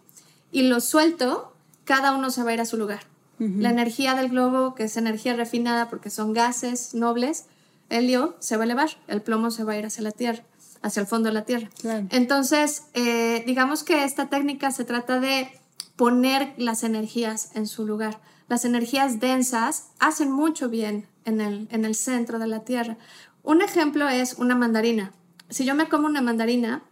[0.53, 3.01] y lo suelto, cada uno se va a ir a su lugar.
[3.39, 7.47] La energía del globo, que es energía refinada porque son gases nobles,
[7.89, 10.43] helio se va a elevar, el plomo se va a ir hacia la Tierra,
[10.83, 11.71] hacia el fondo de la Tierra.
[12.11, 15.51] Entonces, eh, digamos que esta técnica se trata de
[15.97, 18.21] poner las energías en su lugar.
[18.49, 22.97] Las energías densas hacen mucho bien en el, en el centro de la Tierra.
[23.43, 25.13] Un ejemplo es una mandarina.
[25.49, 26.83] Si yo me como una mandarina,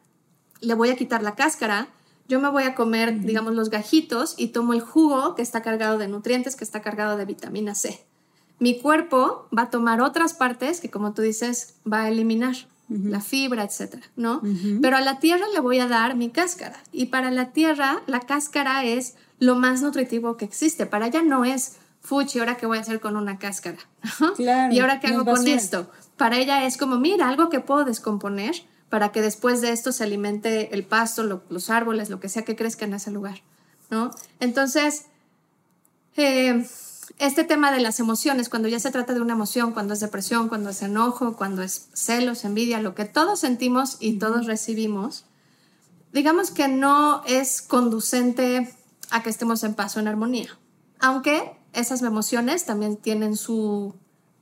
[0.60, 1.88] le voy a quitar la cáscara,
[2.28, 5.98] yo me voy a comer, digamos, los gajitos y tomo el jugo que está cargado
[5.98, 8.04] de nutrientes, que está cargado de vitamina C.
[8.58, 12.56] Mi cuerpo va a tomar otras partes que, como tú dices, va a eliminar
[12.88, 14.40] la fibra, etcétera, ¿no?
[14.80, 16.76] Pero a la tierra le voy a dar mi cáscara.
[16.92, 20.86] Y para la tierra, la cáscara es lo más nutritivo que existe.
[20.86, 23.78] Para ella no es, fuchi, ¿ahora qué voy a hacer con una cáscara?
[24.38, 25.90] ¿Y ahora qué hago con esto?
[26.16, 28.54] Para ella es como, mira, algo que puedo descomponer
[28.88, 32.56] para que después de esto se alimente el pasto, los árboles, lo que sea que
[32.56, 33.42] crezca en ese lugar,
[33.90, 34.10] ¿no?
[34.40, 35.06] Entonces,
[36.16, 36.66] eh,
[37.18, 40.48] este tema de las emociones, cuando ya se trata de una emoción, cuando es depresión,
[40.48, 45.24] cuando es enojo, cuando es celos, envidia, lo que todos sentimos y todos recibimos,
[46.12, 48.74] digamos que no es conducente
[49.10, 50.58] a que estemos en paz o en armonía,
[51.00, 53.94] aunque esas emociones también tienen su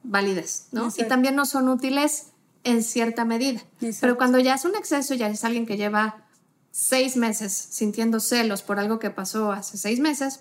[0.02, 0.92] validez, ¿no?
[0.96, 2.28] Y también no son útiles
[2.64, 3.62] en cierta medida.
[4.00, 6.24] Pero cuando ya es un exceso, ya es alguien que lleva
[6.70, 10.40] seis meses sintiendo celos por algo que pasó hace seis meses,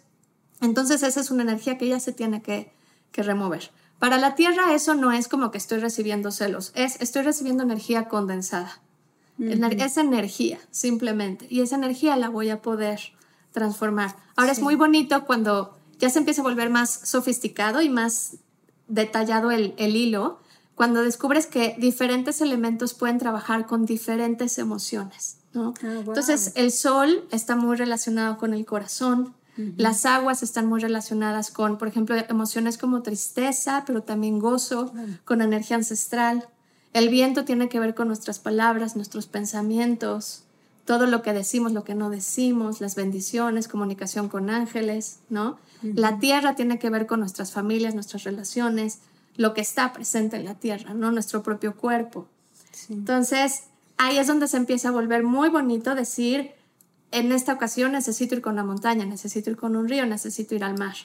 [0.62, 2.74] entonces esa es una energía que ya se tiene que,
[3.16, 3.70] remover.
[4.00, 8.08] Para la Tierra eso no es como que estoy recibiendo celos, es estoy recibiendo energía
[8.08, 8.82] condensada.
[9.40, 11.48] Esa energía, simplemente.
[11.50, 13.00] Y esa energía la voy a poder
[13.52, 14.16] transformar.
[14.36, 18.38] Ahora es muy bonito cuando ya se empieza a volver más sofisticado y más
[18.88, 20.40] detallado el, el hilo,
[20.76, 25.38] cuando descubres que diferentes elementos pueden trabajar con diferentes emociones.
[25.54, 25.74] ¿no?
[25.84, 29.34] Ah, Entonces, el sol está muy relacionado con el corazón,
[29.78, 34.92] las aguas están muy relacionadas con, por ejemplo, emociones como tristeza, pero también gozo,
[35.26, 36.48] con energía ancestral.
[36.92, 40.44] El viento tiene que ver con nuestras palabras, nuestros pensamientos,
[40.86, 45.58] todo lo que decimos, lo que no decimos, las bendiciones, comunicación con ángeles, ¿no?
[45.84, 49.00] La tierra tiene que ver con nuestras familias, nuestras relaciones,
[49.36, 51.12] lo que está presente en la tierra, ¿no?
[51.12, 52.28] Nuestro propio cuerpo.
[52.90, 53.64] Entonces,
[53.98, 56.52] ahí es donde se empieza a volver muy bonito decir,
[57.12, 60.64] en esta ocasión necesito ir con la montaña, necesito ir con un río, necesito ir
[60.64, 60.96] al mar.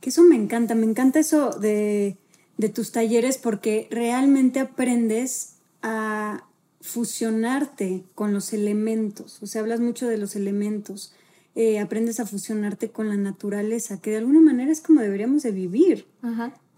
[0.00, 2.16] Que eso me encanta, me encanta eso de,
[2.56, 6.44] de tus talleres porque realmente aprendes a
[6.80, 11.14] fusionarte con los elementos, o sea, hablas mucho de los elementos,
[11.54, 15.52] eh, aprendes a fusionarte con la naturaleza, que de alguna manera es como deberíamos de
[15.52, 16.06] vivir.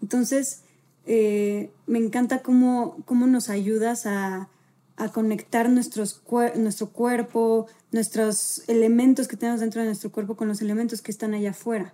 [0.01, 0.61] Entonces,
[1.05, 4.49] eh, me encanta cómo, cómo nos ayudas a,
[4.97, 6.21] a conectar nuestros
[6.55, 11.33] nuestro cuerpo, nuestros elementos que tenemos dentro de nuestro cuerpo con los elementos que están
[11.33, 11.93] allá afuera.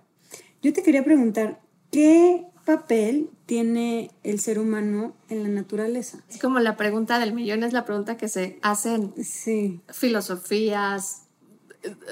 [0.62, 6.24] Yo te quería preguntar, ¿qué papel tiene el ser humano en la naturaleza?
[6.30, 9.82] Es como la pregunta del millón, es la pregunta que se hacen sí.
[9.92, 11.23] filosofías,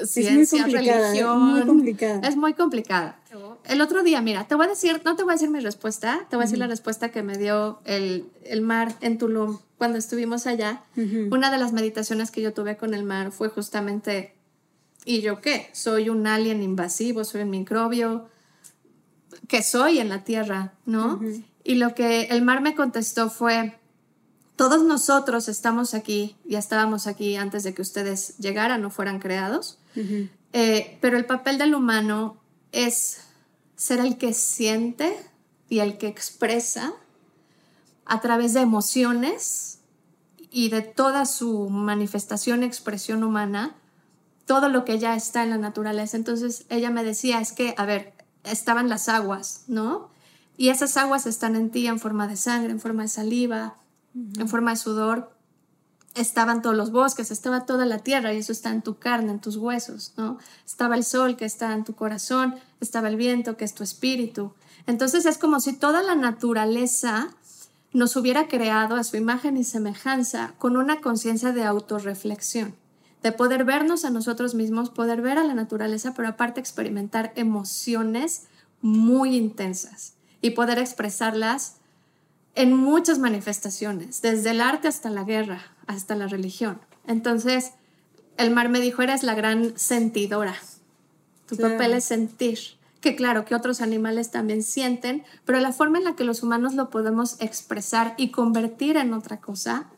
[0.04, 1.40] ciencia, religión.
[1.40, 2.28] Muy complicada.
[2.28, 3.18] Es muy complicada.
[3.64, 6.26] El otro día, mira, te voy a decir, no te voy a decir mi respuesta,
[6.28, 9.98] te voy a decir la respuesta que me dio el, el mar en Tulum cuando
[9.98, 10.82] estuvimos allá.
[11.30, 14.34] Una de las meditaciones que yo tuve con el mar fue justamente,
[15.04, 15.70] ¿y yo qué?
[15.72, 18.28] Soy un alien invasivo, soy un microbio,
[19.48, 20.74] ¿qué soy en la Tierra?
[20.86, 21.20] ¿No?
[21.64, 23.78] Y lo que el mar me contestó fue,
[24.62, 29.80] todos nosotros estamos aquí, ya estábamos aquí antes de que ustedes llegaran o fueran creados,
[30.52, 32.36] eh, pero el papel del humano
[32.70, 33.22] es
[33.74, 35.18] ser el que siente
[35.68, 36.92] y el que expresa
[38.04, 39.80] a través de emociones
[40.52, 43.74] y de toda su manifestación, expresión humana,
[44.46, 46.16] todo lo que ya está en la naturaleza.
[46.16, 48.12] Entonces ella me decía, es que, a ver,
[48.44, 50.10] estaban las aguas, ¿no?
[50.56, 53.81] Y esas aguas están en ti en forma de sangre, en forma de saliva,
[54.14, 55.36] en forma de sudor.
[56.14, 59.40] Estaban todos los bosques, estaba toda la tierra y eso está en tu carne, en
[59.40, 60.38] tus huesos, ¿no?
[60.66, 64.52] Estaba el sol que está en tu corazón, estaba el viento que es tu espíritu.
[64.86, 67.30] Entonces es como si toda la naturaleza
[67.92, 72.74] nos hubiera creado a su imagen y semejanza con una conciencia de autorreflexión,
[73.22, 78.48] de poder vernos a nosotros mismos, poder ver a la naturaleza, pero aparte experimentar emociones
[78.80, 81.76] muy intensas y poder expresarlas
[82.54, 86.80] en muchas manifestaciones, desde el arte hasta la guerra, hasta la religión.
[87.06, 87.72] Entonces,
[88.36, 90.54] el mar me dijo, eres la gran sentidora.
[91.46, 92.58] Tu papel es sentir.
[93.00, 96.74] Que claro, que otros animales también sienten, pero la forma en la que los humanos
[96.74, 99.88] lo podemos expresar y convertir en otra cosa,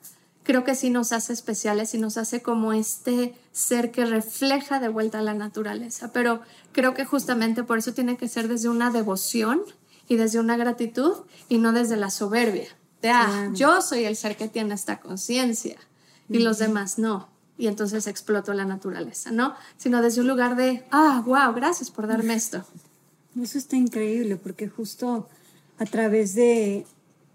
[0.43, 4.89] creo que sí nos hace especiales y nos hace como este ser que refleja de
[4.89, 6.13] vuelta a la naturaleza.
[6.13, 6.41] Pero
[6.73, 9.61] creo que justamente por eso tiene que ser desde una devoción
[10.09, 11.15] y desde una gratitud
[11.49, 12.69] y no desde la soberbia.
[13.03, 15.77] De, ah, yo soy el ser que tiene esta conciencia
[16.29, 17.29] y los demás no.
[17.57, 19.55] Y entonces exploto la naturaleza, ¿no?
[19.77, 22.65] Sino desde un lugar de, ah, wow, gracias por darme esto.
[23.41, 25.29] Eso está increíble porque justo
[25.79, 26.87] a través de,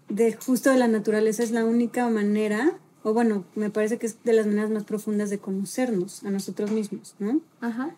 [0.08, 4.22] de justo de la naturaleza es la única manera, o bueno, me parece que es
[4.24, 7.40] de las maneras más profundas de conocernos a nosotros mismos, ¿no?
[7.60, 7.96] Ajá.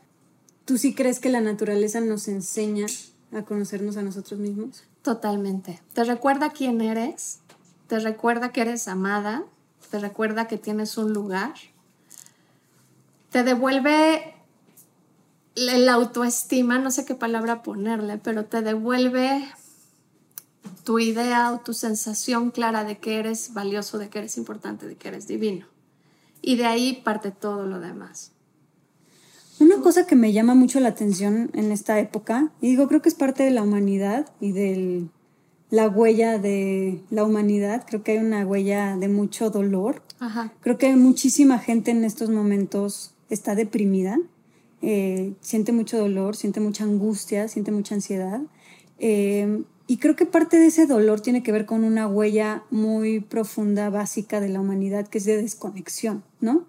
[0.64, 2.86] ¿Tú sí crees que la naturaleza nos enseña
[3.32, 4.84] a conocernos a nosotros mismos?
[5.02, 5.80] Totalmente.
[5.94, 7.40] Te recuerda quién eres,
[7.86, 9.44] te recuerda que eres amada,
[9.90, 11.54] te recuerda que tienes un lugar,
[13.30, 14.34] te devuelve
[15.54, 19.48] la autoestima, no sé qué palabra ponerle, pero te devuelve
[20.84, 24.96] tu idea o tu sensación clara de que eres valioso, de que eres importante, de
[24.96, 25.66] que eres divino.
[26.40, 28.32] Y de ahí parte todo lo demás.
[29.62, 33.08] Una cosa que me llama mucho la atención en esta época, y digo, creo que
[33.08, 35.08] es parte de la humanidad y del,
[35.70, 40.02] la huella de la humanidad, creo que hay una huella de mucho dolor.
[40.62, 44.18] Creo que muchísima gente en estos momentos está deprimida,
[44.82, 48.40] eh, siente mucho dolor, siente mucha angustia, siente mucha ansiedad.
[48.98, 53.20] Eh, y creo que parte de ese dolor tiene que ver con una huella muy
[53.20, 56.66] profunda, básica de la humanidad, que es de desconexión, ¿no?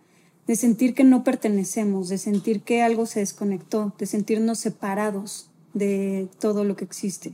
[0.47, 6.27] De sentir que no pertenecemos, de sentir que algo se desconectó, de sentirnos separados de
[6.39, 7.33] todo lo que existe.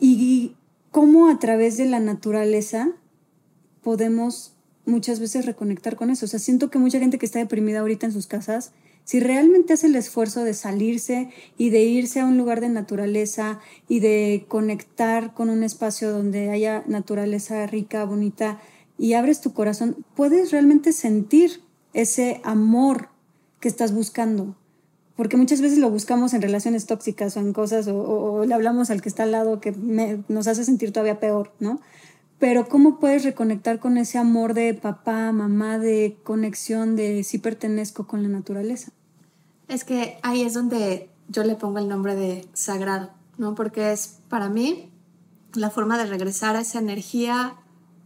[0.00, 0.56] Y
[0.90, 2.90] cómo a través de la naturaleza
[3.82, 4.52] podemos
[4.84, 6.26] muchas veces reconectar con eso.
[6.26, 8.72] O sea, siento que mucha gente que está deprimida ahorita en sus casas,
[9.04, 13.60] si realmente hace el esfuerzo de salirse y de irse a un lugar de naturaleza
[13.88, 18.60] y de conectar con un espacio donde haya naturaleza rica, bonita,
[18.98, 21.62] y abres tu corazón, puedes realmente sentir
[22.00, 23.08] ese amor
[23.60, 24.56] que estás buscando.
[25.16, 29.02] Porque muchas veces lo buscamos en relaciones tóxicas o en cosas, o, le hablamos al
[29.02, 29.72] que está al lado que
[30.28, 31.80] nos hace sentir todavía peor, ¿no?
[32.38, 38.06] pero ¿cómo puedes reconectar con ese amor de papá, mamá, de conexión, de si pertenezco
[38.06, 38.92] con la naturaleza?
[39.66, 43.54] Es que ahí es donde yo le pongo el nombre de sagrado, ¿no?
[43.54, 44.90] Porque es para mí
[45.54, 47.56] la forma de regresar a esa energía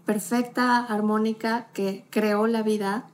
[0.06, 3.06] perfecta, armónica que creó la vida,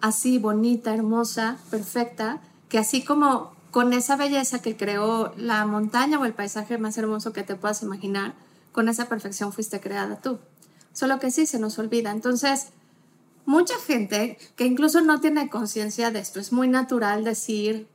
[0.00, 6.24] así bonita, hermosa, perfecta, que así como con esa belleza que creó la montaña o
[6.24, 8.34] el paisaje más hermoso que te puedas imaginar,
[8.72, 10.38] con esa perfección fuiste creada tú
[10.98, 12.10] solo que sí se nos olvida.
[12.10, 12.68] Entonces,
[13.46, 17.86] mucha gente que incluso no tiene conciencia de esto, es muy natural decir,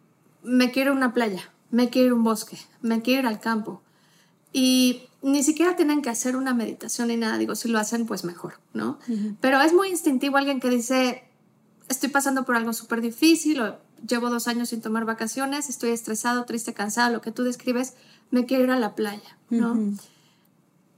[0.42, 3.82] me quiero una playa, me quiero un bosque, me quiero ir al campo.
[4.54, 8.24] Y ni siquiera tienen que hacer una meditación ni nada, digo, si lo hacen, pues
[8.24, 9.00] mejor, ¿no?
[9.42, 11.26] Pero es muy instintivo alguien que dice,
[11.90, 13.78] estoy pasando por algo súper difícil, o
[14.08, 17.94] llevo dos años sin tomar vacaciones, estoy estresado, triste, cansado, lo que tú describes,
[18.32, 19.78] me quiero ir a la playa, ¿no?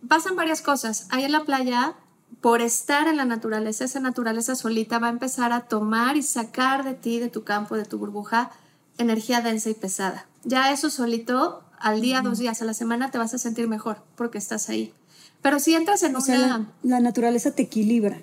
[0.08, 1.08] pasan varias cosas.
[1.10, 1.96] Ahí en la playa,
[2.42, 6.84] por estar en la naturaleza, esa naturaleza solita va a empezar a tomar y sacar
[6.84, 8.52] de ti, de tu campo, de tu burbuja,
[8.98, 10.28] energía densa y pesada.
[10.44, 13.98] Ya eso solito, al día, dos días a la semana, te vas a sentir mejor
[14.16, 14.94] porque estás ahí.
[15.42, 18.22] Pero si entras en o Sea, la, naturaleza te equilibra.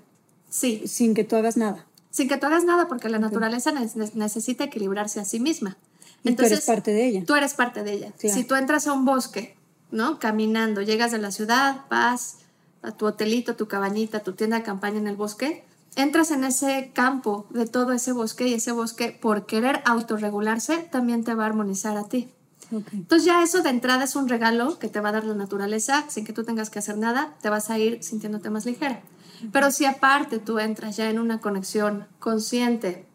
[0.50, 0.82] Sí.
[0.86, 1.86] Sin que tú hagas nada.
[2.12, 3.72] Sin que tú hagas nada, porque la naturaleza
[4.14, 5.76] necesita equilibrarse a sí misma.
[6.22, 7.24] Entonces, tú eres parte de ella.
[7.26, 8.12] Tú eres parte de ella.
[8.16, 9.56] Si tú entras a un bosque
[9.92, 10.18] ¿no?
[10.18, 12.38] Caminando, llegas de la ciudad, vas
[12.82, 16.90] a tu hotelito, tu cabañita, tu tienda de campaña en el bosque, entras en ese
[16.92, 21.46] campo de todo ese bosque y ese bosque, por querer autorregularse, también te va a
[21.46, 22.28] armonizar a ti.
[22.70, 26.06] Entonces ya eso de entrada es un regalo que te va a dar la naturaleza
[26.08, 29.02] sin que tú tengas que hacer nada, te vas a ir sintiéndote más ligera.
[29.50, 33.06] Pero si aparte tú entras ya en una conexión consciente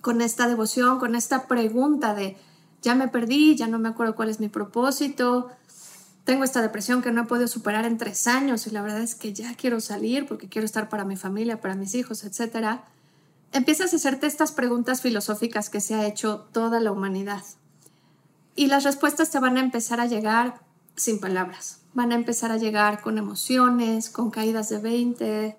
[0.00, 2.36] con esta devoción, con esta pregunta de
[2.82, 5.50] ya me perdí, ya no me acuerdo cuál es mi propósito,
[6.28, 9.14] tengo esta depresión que no he podido superar en tres años y la verdad es
[9.14, 12.80] que ya quiero salir porque quiero estar para mi familia, para mis hijos, etc.
[13.52, 17.42] Empiezas a hacerte estas preguntas filosóficas que se ha hecho toda la humanidad.
[18.54, 20.60] Y las respuestas te van a empezar a llegar
[20.96, 21.77] sin palabras.
[21.94, 25.56] Van a empezar a llegar con emociones, con caídas de 20,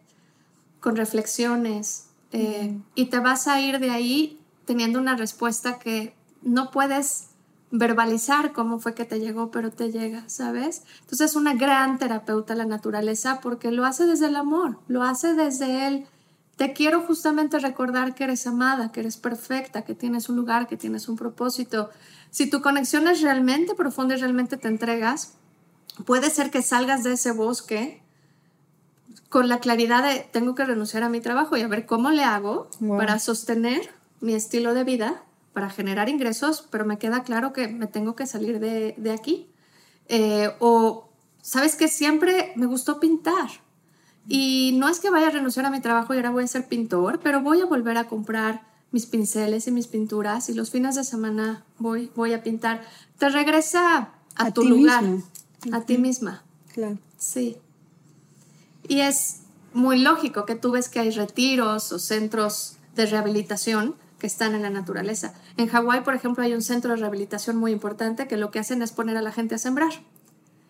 [0.80, 2.08] con reflexiones.
[2.32, 7.30] Eh, y te vas a ir de ahí teniendo una respuesta que no puedes
[7.72, 10.84] verbalizar cómo fue que te llegó, pero te llega, ¿sabes?
[11.02, 15.34] Entonces es una gran terapeuta la naturaleza porque lo hace desde el amor, lo hace
[15.34, 16.06] desde él.
[16.56, 20.78] Te quiero justamente recordar que eres amada, que eres perfecta, que tienes un lugar, que
[20.78, 21.90] tienes un propósito.
[22.32, 25.34] Si tu conexión es realmente profunda y realmente te entregas,
[26.06, 28.02] puede ser que salgas de ese bosque
[29.30, 32.24] con la claridad de tengo que renunciar a mi trabajo y a ver cómo le
[32.24, 33.90] hago para sostener
[34.22, 35.24] mi estilo de vida
[35.54, 39.48] para generar ingresos, pero me queda claro que me tengo que salir de, de aquí.
[40.08, 41.10] Eh, o,
[41.42, 43.50] ¿sabes que Siempre me gustó pintar.
[44.28, 46.68] Y no es que vaya a renunciar a mi trabajo y ahora voy a ser
[46.68, 50.96] pintor, pero voy a volver a comprar mis pinceles y mis pinturas y los fines
[50.96, 52.82] de semana voy, voy a pintar.
[53.18, 55.04] Te regresa a, tu lugar,
[55.72, 56.44] a ti misma.
[56.74, 56.98] Claro.
[57.18, 57.58] Sí.
[58.88, 59.42] Y es
[59.74, 64.62] muy lógico que tú ves que hay retiros o centros de rehabilitación que están en
[64.62, 65.34] la naturaleza.
[65.58, 68.82] En Hawái, por ejemplo, hay un centro de rehabilitación muy importante que lo que hacen
[68.82, 69.92] es poner a la gente a sembrar.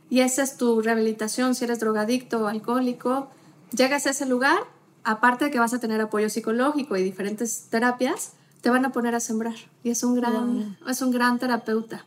[0.09, 3.29] Y esa es tu rehabilitación si eres drogadicto o alcohólico.
[3.71, 4.59] Llegas a ese lugar,
[5.03, 9.15] aparte de que vas a tener apoyo psicológico y diferentes terapias, te van a poner
[9.15, 9.55] a sembrar.
[9.83, 12.05] Y es un gran, es un gran terapeuta.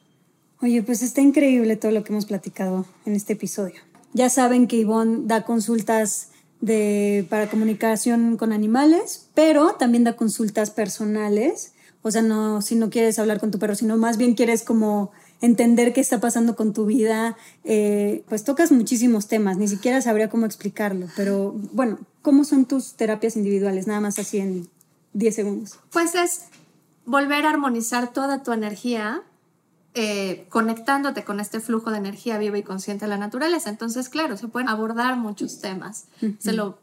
[0.62, 3.80] Oye, pues está increíble todo lo que hemos platicado en este episodio.
[4.12, 6.28] Ya saben que Ivonne da consultas
[6.60, 11.72] de, para comunicación con animales, pero también da consultas personales.
[12.02, 15.10] O sea, no si no quieres hablar con tu perro, sino más bien quieres como
[15.40, 20.30] entender qué está pasando con tu vida, eh, pues tocas muchísimos temas, ni siquiera sabría
[20.30, 23.88] cómo explicarlo, pero bueno, ¿cómo son tus terapias individuales?
[23.88, 24.68] Nada más así en
[25.14, 25.80] 10 segundos.
[25.90, 26.42] Pues es
[27.04, 29.24] volver a armonizar toda tu energía
[29.94, 33.68] eh, conectándote con este flujo de energía viva y consciente de la naturaleza.
[33.68, 36.78] Entonces, claro, se pueden abordar muchos temas, de lo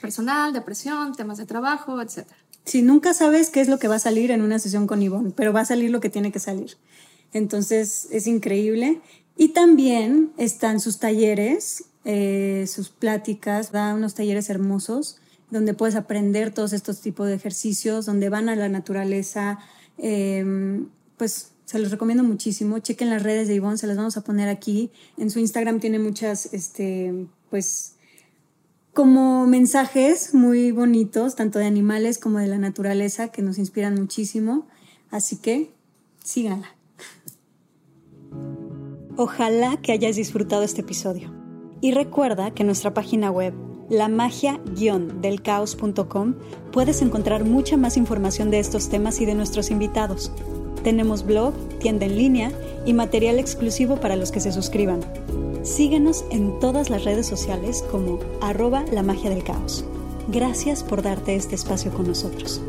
[0.00, 2.26] personal, depresión, temas de trabajo, etc.
[2.64, 5.32] Si nunca sabes qué es lo que va a salir en una sesión con Ivonne,
[5.34, 6.76] pero va a salir lo que tiene que salir.
[7.32, 9.00] Entonces, es increíble.
[9.36, 15.18] Y también están sus talleres, eh, sus pláticas, da unos talleres hermosos
[15.50, 19.58] donde puedes aprender todos estos tipos de ejercicios, donde van a la naturaleza,
[19.96, 20.44] eh,
[21.16, 22.78] pues se los recomiendo muchísimo.
[22.78, 24.90] Chequen las redes de Ivonne, se las vamos a poner aquí.
[25.18, 27.96] En su Instagram tiene muchas, este, pues,
[28.94, 34.66] como mensajes muy bonitos, tanto de animales como de la naturaleza, que nos inspiran muchísimo.
[35.10, 35.70] Así que
[36.24, 36.74] síganla.
[39.18, 41.34] Ojalá que hayas disfrutado este episodio.
[41.82, 43.52] Y recuerda que en nuestra página web,
[43.90, 46.34] la magia-delcaos.com,
[46.72, 50.32] puedes encontrar mucha más información de estos temas y de nuestros invitados.
[50.82, 52.52] Tenemos blog, tienda en línea
[52.86, 55.00] y material exclusivo para los que se suscriban.
[55.62, 59.84] Síguenos en todas las redes sociales como arroba la magia del caos.
[60.28, 62.60] Gracias por darte este espacio con nosotros.